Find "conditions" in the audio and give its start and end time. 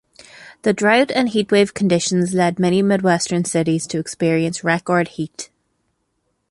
1.75-2.33